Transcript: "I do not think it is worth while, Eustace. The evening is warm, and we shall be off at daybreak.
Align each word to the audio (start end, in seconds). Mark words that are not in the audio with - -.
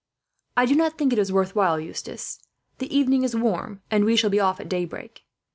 "I 0.57 0.65
do 0.65 0.73
not 0.73 0.97
think 0.97 1.13
it 1.13 1.19
is 1.19 1.31
worth 1.31 1.55
while, 1.55 1.79
Eustace. 1.79 2.39
The 2.79 2.91
evening 2.91 3.21
is 3.21 3.35
warm, 3.35 3.83
and 3.91 4.03
we 4.03 4.15
shall 4.15 4.31
be 4.31 4.39
off 4.39 4.59
at 4.59 4.67
daybreak. 4.67 5.23